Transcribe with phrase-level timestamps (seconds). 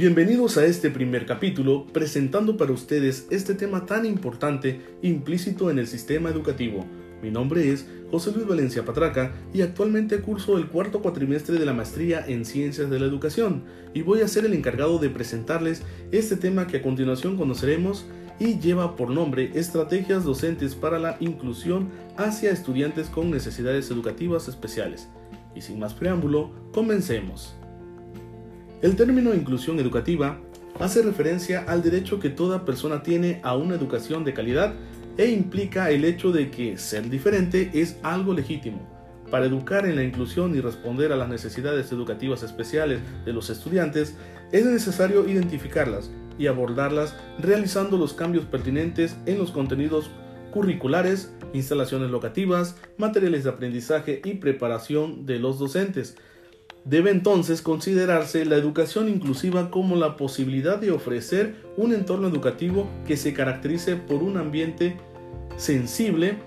[0.00, 5.86] Bienvenidos a este primer capítulo presentando para ustedes este tema tan importante implícito en el
[5.86, 6.86] sistema educativo.
[7.22, 11.74] Mi nombre es José Luis Valencia Patraca y actualmente curso el cuarto cuatrimestre de la
[11.74, 16.36] maestría en Ciencias de la Educación y voy a ser el encargado de presentarles este
[16.36, 18.06] tema que a continuación conoceremos
[18.38, 25.10] y lleva por nombre Estrategias docentes para la inclusión hacia estudiantes con necesidades educativas especiales.
[25.54, 27.59] Y sin más preámbulo, comencemos.
[28.82, 30.40] El término inclusión educativa
[30.78, 34.72] hace referencia al derecho que toda persona tiene a una educación de calidad
[35.18, 38.80] e implica el hecho de que ser diferente es algo legítimo.
[39.30, 44.16] Para educar en la inclusión y responder a las necesidades educativas especiales de los estudiantes,
[44.50, 50.10] es necesario identificarlas y abordarlas realizando los cambios pertinentes en los contenidos
[50.52, 56.16] curriculares, instalaciones locativas, materiales de aprendizaje y preparación de los docentes.
[56.84, 63.16] Debe entonces considerarse la educación inclusiva como la posibilidad de ofrecer un entorno educativo que
[63.16, 64.96] se caracterice por un ambiente
[65.56, 66.38] sensible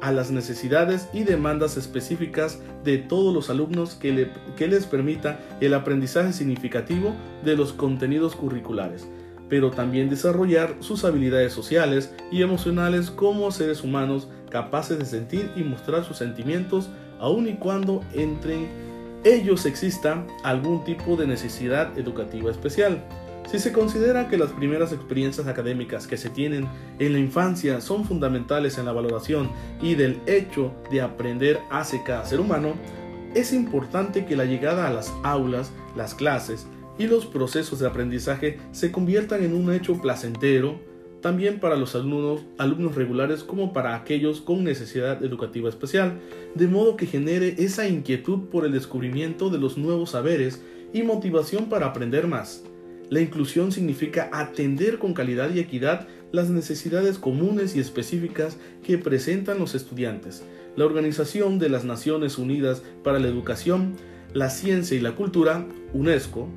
[0.00, 4.12] a las necesidades y demandas específicas de todos los alumnos que,
[4.58, 9.08] les permita el aprendizaje significativo de los contenidos curriculares,
[9.48, 15.62] pero también desarrollar sus habilidades sociales y emocionales como seres humanos capaces de sentir y
[15.62, 18.68] mostrar sus sentimientos aun y cuando entre
[19.24, 23.02] ellos exista algún tipo de necesidad educativa especial.
[23.50, 28.04] Si se considera que las primeras experiencias académicas que se tienen en la infancia son
[28.04, 29.50] fundamentales en la valoración
[29.82, 32.74] y del hecho de aprender hace cada ser humano,
[33.34, 36.66] es importante que la llegada a las aulas, las clases
[36.98, 40.78] y los procesos de aprendizaje se conviertan en un hecho placentero,
[41.24, 46.20] también para los alumnos, alumnos regulares como para aquellos con necesidad educativa especial,
[46.54, 51.70] de modo que genere esa inquietud por el descubrimiento de los nuevos saberes y motivación
[51.70, 52.62] para aprender más.
[53.08, 59.58] La inclusión significa atender con calidad y equidad las necesidades comunes y específicas que presentan
[59.58, 60.44] los estudiantes.
[60.76, 63.94] La Organización de las Naciones Unidas para la Educación,
[64.34, 66.50] la Ciencia y la Cultura, UNESCO,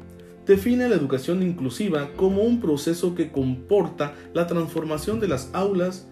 [0.47, 6.07] define la educación inclusiva como un proceso que comporta la transformación de las aulas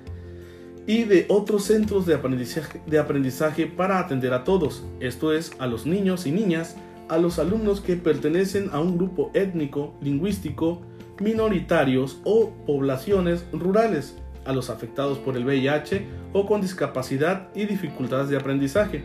[0.88, 2.13] y de otros centros de
[3.00, 6.75] aprendizaje, para atender a todos, esto es, a los niños y niñas,
[7.09, 10.81] a los alumnos que pertenecen a un grupo étnico, lingüístico,
[11.19, 18.29] minoritarios o poblaciones rurales, a los afectados por el VIH o con discapacidad y dificultades
[18.29, 19.03] de aprendizaje.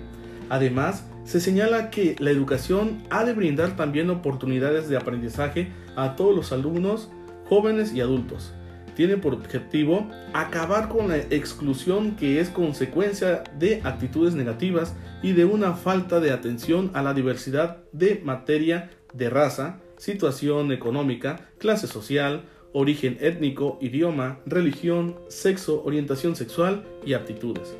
[0.50, 6.36] Además, se señala que la educación ha de brindar también oportunidades de aprendizaje a todos
[6.36, 7.10] los alumnos,
[7.48, 8.52] jóvenes y adultos,
[9.00, 15.46] tiene por objetivo acabar con la exclusión que es consecuencia de actitudes negativas y de
[15.46, 22.44] una falta de atención a la diversidad de materia de raza, situación económica, clase social,
[22.74, 27.74] origen étnico, idioma, religión, sexo, orientación sexual y aptitudes.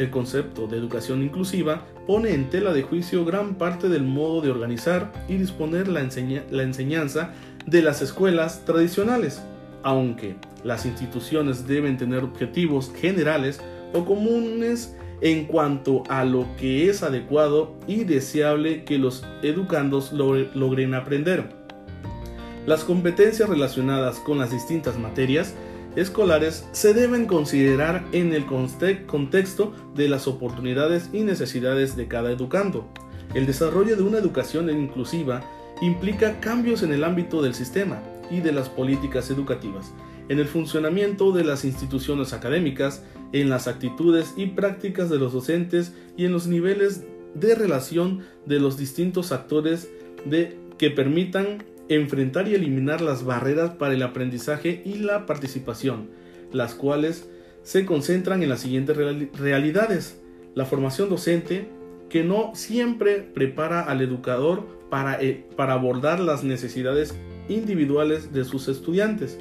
[0.00, 4.50] El concepto de educación inclusiva pone en tela de juicio gran parte del modo de
[4.50, 7.34] organizar y disponer la, enseñanza
[7.66, 9.42] de las escuelas tradicionales
[9.82, 13.60] aunque las instituciones deben tener objetivos generales
[13.92, 20.94] o comunes en cuanto a lo que es adecuado y deseable que los educandos logren
[20.94, 21.50] aprender.
[22.64, 25.54] Las competencias relacionadas con las distintas materias
[25.96, 32.88] escolares se deben considerar en el contexto de las oportunidades y necesidades de cada educando.
[33.34, 35.42] El desarrollo de una educación inclusiva
[35.80, 38.00] implica cambios en el ámbito del sistema,
[38.30, 39.92] y de las políticas educativas,
[40.28, 43.02] en el funcionamiento de las instituciones académicas,
[43.32, 48.60] en las actitudes y prácticas de los docentes y en los niveles de relación de
[48.60, 49.90] los distintos actores
[50.24, 56.08] de, que permitan enfrentar y eliminar las barreras para el aprendizaje y la participación,
[56.52, 57.28] las cuales
[57.62, 60.20] se concentran en las siguientes realidades.
[60.54, 61.68] La formación docente,
[62.08, 67.14] que no siempre prepara al educador para, eh, para abordar las necesidades
[67.48, 69.38] individuales de sus estudiantes,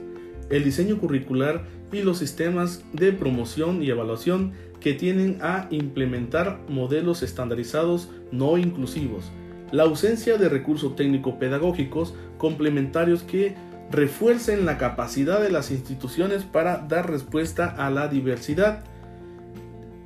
[0.49, 7.21] el diseño curricular y los sistemas de promoción y evaluación que tienen a implementar modelos
[7.21, 9.31] estandarizados no inclusivos,
[9.71, 13.55] la ausencia de recursos técnico-pedagógicos complementarios que
[13.91, 18.83] refuercen la capacidad de las instituciones para dar respuesta a la diversidad.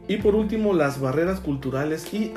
[0.07, 2.33] Y por último, las barreras culturales y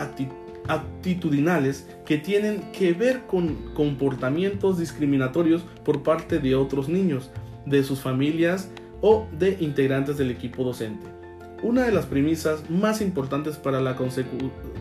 [0.68, 7.30] actitudinales que tienen que ver con comportamientos discriminatorios por parte de otros niños,
[7.64, 8.70] de sus familias
[9.00, 11.15] o de integrantes del equipo docente.
[11.62, 13.96] Una de las premisas más importantes para la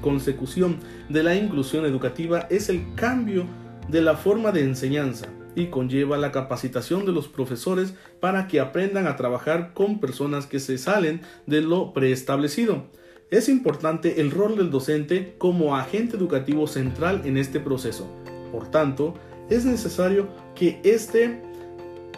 [0.01, 0.77] consecución
[1.09, 3.45] de la inclusión educativa es el cambio
[3.87, 5.27] de la forma de enseñanza.
[5.57, 10.59] y conlleva la capacitación de los profesores para que aprendan a trabajar con personas que
[10.59, 12.87] se salen de lo preestablecido.
[13.31, 18.05] Es importante el rol del docente como agente educativo central en este proceso.
[18.51, 19.13] Por tanto,
[19.49, 21.41] es necesario que este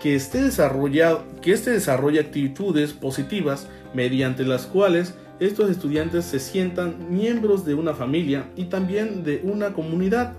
[0.02, 7.08] que esté desarrollado, que este desarrolle actitudes positivas mediante las cuales estos estudiantes se sientan
[7.10, 10.34] miembros de una familia y también de una comunidad.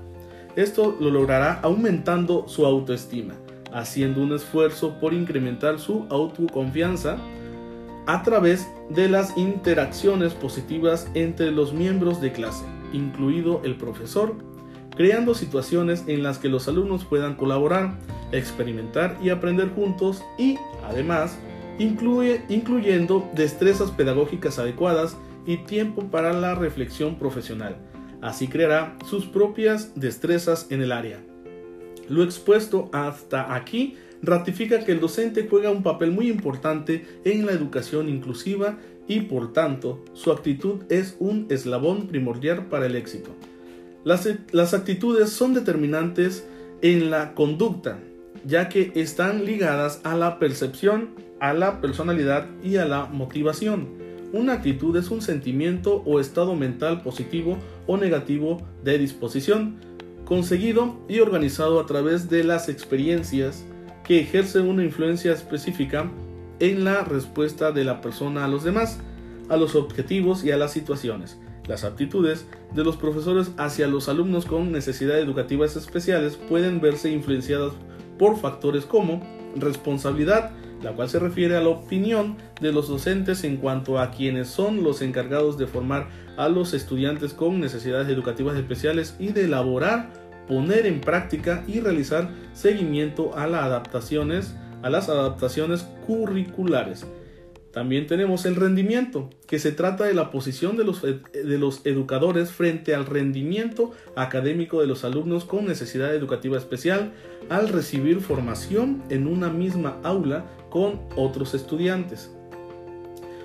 [0.57, 3.35] Esto lo logrará aumentando su autoestima,
[3.73, 7.17] haciendo un esfuerzo por incrementar su autoconfianza
[8.07, 14.35] a través de las interacciones positivas entre los miembros de clase, incluido el profesor,
[14.97, 17.99] creando situaciones en las que los alumnos puedan colaborar,
[18.33, 21.39] experimentar y aprender juntos y, además,
[21.79, 25.17] incluye, incluyendo destrezas pedagógicas adecuadas
[25.47, 27.77] y tiempo para la reflexión profesional.
[28.21, 31.21] Así creará sus propias destrezas en el área.
[32.09, 37.53] Lo expuesto hasta aquí ratifica que el docente juega un papel muy importante en la
[37.53, 43.31] educación inclusiva y por tanto su actitud es un eslabón primordial para el éxito.
[44.05, 46.47] Las, las actitudes son determinantes
[46.83, 47.99] en la conducta,
[48.45, 53.89] ya que están ligadas a la percepción, a la personalidad y a la motivación.
[54.33, 59.77] Una actitud es un sentimiento o estado mental positivo o negativo de disposición,
[60.25, 63.65] conseguido y organizado a través de las experiencias
[64.05, 66.11] que ejercen una influencia específica
[66.61, 69.01] en la respuesta de la persona a los demás,
[69.49, 71.39] a los objetivos y a las situaciones.
[71.67, 77.73] Las aptitudes de los profesores hacia los alumnos con necesidades educativas especiales pueden verse influenciadas
[78.19, 79.23] por factores como
[79.57, 80.51] responsabilidad,
[80.83, 84.83] la cual se refiere a la opinión de los docentes en cuanto a quienes son
[84.83, 90.11] los encargados de formar a los estudiantes con necesidades educativas especiales y de elaborar,
[90.47, 97.07] poner en práctica y realizar seguimiento a las adaptaciones, a las adaptaciones curriculares.
[97.79, 103.07] También tenemos el rendimiento, que se trata de la posición de los, educadores frente al
[103.07, 107.13] rendimiento académico de los alumnos con necesidad educativa especial
[107.49, 112.33] al recibir formación en una misma aula con otros estudiantes.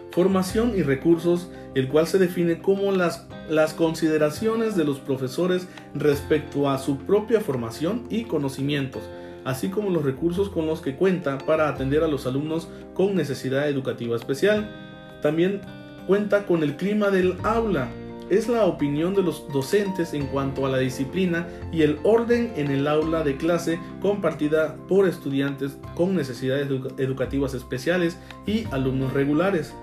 [0.10, 6.80] Formación y recursos, el cual se define como las consideraciones de los profesores respecto a
[6.80, 9.04] su propia formación y conocimientos,
[9.46, 13.68] así como los recursos con los que cuenta para atender a los alumnos con necesidad
[13.68, 14.70] educativa especial.
[15.22, 15.62] También
[16.08, 17.90] cuenta con el clima del aula,
[18.30, 22.72] es la opinión de los docentes en cuanto a la disciplina y el orden en
[22.72, 26.68] el aula de clase compartida por estudiantes con necesidades
[26.98, 29.74] educativas especiales y alumnos regulares.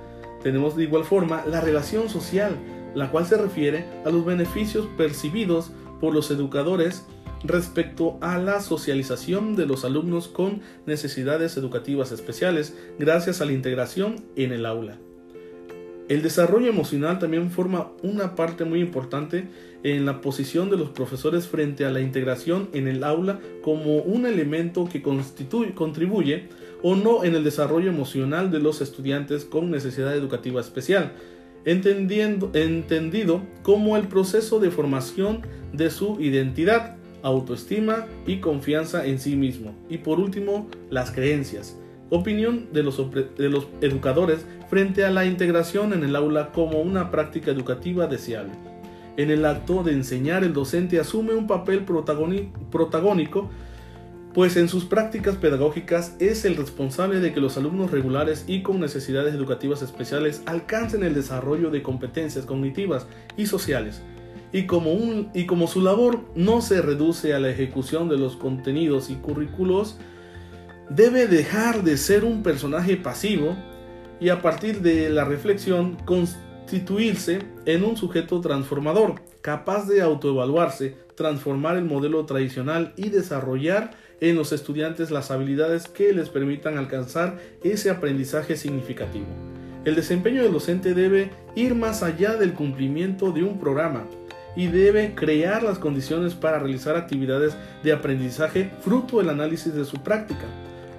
[0.43, 2.57] Tenemos de igual forma la relación social,
[2.95, 5.71] la cual se refiere a los beneficios percibidos
[6.01, 7.07] por los educadores
[7.45, 14.17] respecto a la socialización de los alumnos con necesidades educativas especiales gracias a la integración
[14.37, 14.99] en el aula.
[16.11, 19.49] El desarrollo emocional también forma una parte muy importante
[19.85, 24.27] en la posición de los profesores frente a la integración en el aula como un
[24.27, 26.49] elemento que contribuye
[26.83, 31.13] o no en el desarrollo emocional de los estudiantes con necesidad educativa especial,
[31.65, 35.43] entendiendo, entendido como el proceso de formación
[35.73, 39.75] de su identidad, autoestima y confianza en sí mismo.
[39.89, 41.77] Y por último, las creencias.
[42.11, 43.01] Opinión de los,
[43.81, 48.53] educadores frente a la integración en el aula como una práctica educativa deseable.
[49.17, 53.51] En el acto de enseñar, el docente asume un papel protagónico,
[54.35, 58.81] pues en sus prácticas pedagógicas es el responsable de que los alumnos regulares y con
[58.81, 64.03] necesidades educativas especiales alcancen el desarrollo de competencias cognitivas y sociales.
[64.53, 68.37] Y como, un, y como su labor no se reduce a la ejecución de los
[68.37, 69.97] contenidos y currículos,
[70.89, 73.57] debe dejar de ser un personaje pasivo
[74.21, 81.77] y a partir de la reflexión constituirse en un sujeto transformador, capaz de autoevaluarse, transformar
[81.77, 87.89] el modelo tradicional y desarrollar en los estudiantes las habilidades que les permitan alcanzar ese
[87.89, 89.27] aprendizaje significativo.
[89.85, 94.05] El desempeño del docente debe ir más allá del cumplimiento de un programa
[94.57, 99.99] y debe crear las condiciones para realizar actividades de aprendizaje fruto del análisis de su
[99.99, 100.47] práctica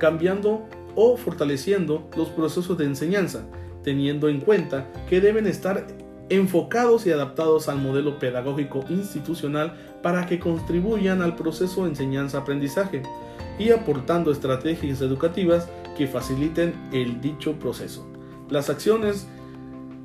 [0.01, 3.43] cambiando o fortaleciendo los procesos de enseñanza,
[3.83, 5.85] teniendo en cuenta que deben estar
[6.29, 13.03] enfocados y adaptados al modelo pedagógico institucional para que contribuyan al proceso de enseñanza-aprendizaje
[13.59, 18.11] y aportando estrategias educativas que faciliten el dicho proceso.
[18.49, 19.27] Las acciones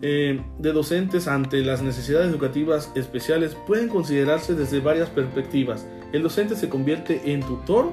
[0.02, 5.86] eh, de docentes ante las necesidades educativas especiales pueden considerarse desde varias perspectivas.
[6.12, 7.92] El docente se convierte en tutor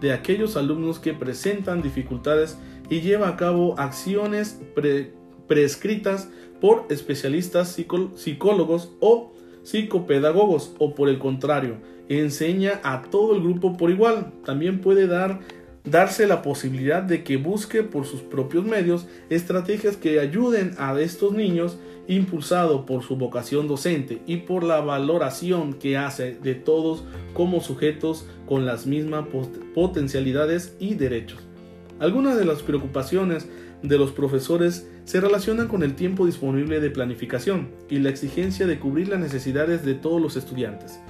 [0.00, 4.60] de aquellos alumnos que presentan dificultades y lleva a cabo acciones
[5.46, 6.28] prescritas
[6.60, 7.78] por especialistas
[8.16, 9.32] psicólogos o
[9.62, 11.76] psicopedagogos o por el contrario,
[12.08, 14.32] enseña a todo el grupo por igual.
[14.44, 15.40] También puede dar
[15.84, 21.32] darse la posibilidad de que busque por sus propios medios estrategias que ayuden a estos
[21.32, 27.60] niños impulsado por su vocación docente y por la valoración que hace de todos como
[27.60, 29.26] sujetos con las mismas
[29.74, 31.40] potencialidades y derechos.
[31.98, 33.48] Algunas de las preocupaciones
[33.82, 38.78] de los profesores se relacionan con el tiempo disponible de planificación y la exigencia de
[38.78, 41.00] cubrir las necesidades de todos los estudiantes.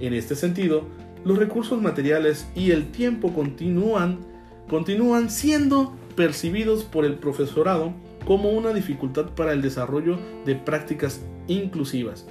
[0.00, 0.86] En este sentido,
[1.24, 4.18] los recursos materiales y el tiempo continúan,
[4.68, 7.92] continúan siendo percibidos por el profesorado
[8.26, 12.26] como una dificultad para el desarrollo de prácticas inclusivas.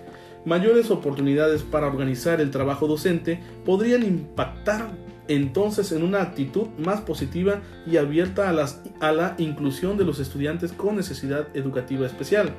[0.45, 4.91] Mayores oportunidades para organizar el trabajo docente podrían impactar
[5.27, 10.71] entonces en una actitud más positiva y abierta a, a, la inclusión de los estudiantes
[10.71, 12.49] con necesidad educativa especial.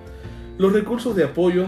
[0.59, 1.67] Los recursos de apoyo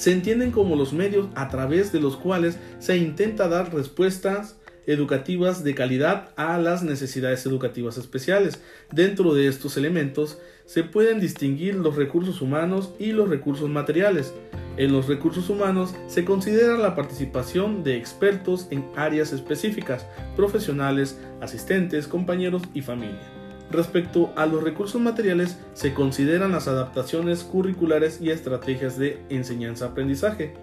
[0.00, 5.62] se entienden como los medios a través de los cuales se intenta dar respuestas educativas
[5.62, 8.62] de calidad a las necesidades educativas especiales.
[8.90, 14.32] Dentro de estos elementos se pueden distinguir los recursos humanos y los recursos materiales.
[14.78, 22.08] En los recursos humanos se considera la participación de expertos en áreas específicas, profesionales, asistentes,
[22.08, 23.39] compañeros y familia.
[23.70, 30.54] Respecto a los recursos materiales, se consideran las adaptaciones curriculares y estrategias de enseñanza-aprendizaje.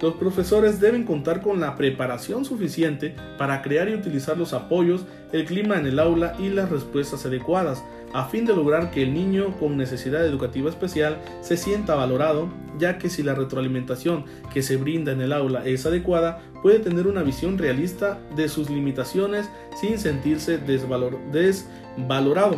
[0.00, 5.44] Los profesores deben contar con la preparación suficiente para crear y utilizar los apoyos, el
[5.44, 9.56] clima en el aula y las respuestas adecuadas, a fin de lograr que el niño
[9.58, 15.12] con necesidad educativa especial se sienta valorado, ya que si la retroalimentación que se brinda
[15.12, 19.48] en el aula es adecuada, puede tener una visión realista de sus limitaciones
[19.80, 22.56] sin sentirse desvalorado.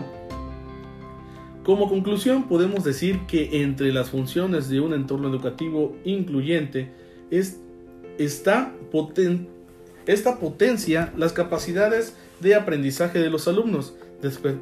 [1.64, 6.90] Como conclusión, podemos decir que entre las funciones de un entorno educativo incluyente,
[7.30, 8.72] esta,
[10.06, 13.94] esta potencia las capacidades de aprendizaje de los alumnos,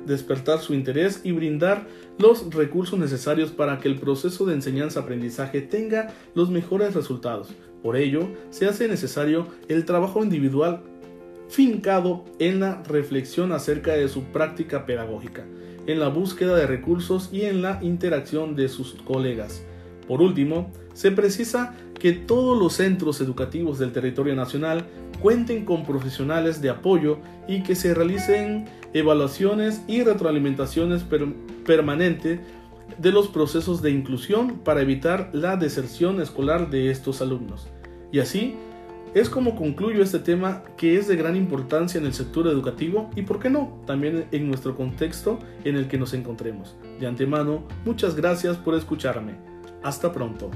[0.06, 1.86] despertar su interés y brindar
[2.18, 7.48] los recursos necesarios para que el proceso de enseñanza-aprendizaje tenga los mejores resultados.
[7.82, 10.82] Por ello, se hace necesario el trabajo individual
[11.48, 15.44] fincado en la reflexión acerca de su práctica pedagógica,
[15.86, 19.64] en la búsqueda de recursos y en la interacción de sus colegas.
[20.08, 24.86] Por último, se precisa que todos los centros educativos del territorio nacional
[25.20, 31.04] cuenten con profesionales de apoyo y que se realicen evaluaciones y retroalimentaciones
[31.64, 32.40] permanentes
[32.98, 37.68] de los procesos de inclusión para evitar la deserción escolar de estos alumnos.
[38.10, 38.56] Y así
[39.14, 43.22] es como concluyo este tema que es de gran importancia en el sector educativo y,
[43.22, 46.76] por qué no, también en nuestro contexto en el que nos encontremos.
[46.98, 49.34] De antemano, muchas gracias por escucharme.
[49.82, 50.50] Hasta pronto.